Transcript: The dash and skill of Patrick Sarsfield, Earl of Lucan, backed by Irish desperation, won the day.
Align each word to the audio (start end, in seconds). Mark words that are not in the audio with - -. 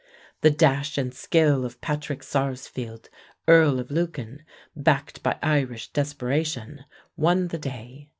The 0.41 0.49
dash 0.49 0.97
and 0.97 1.13
skill 1.13 1.63
of 1.63 1.79
Patrick 1.79 2.23
Sarsfield, 2.23 3.11
Earl 3.47 3.79
of 3.79 3.91
Lucan, 3.91 4.41
backed 4.75 5.21
by 5.21 5.37
Irish 5.43 5.89
desperation, 5.89 6.85
won 7.15 7.49
the 7.49 7.59
day. 7.59 8.09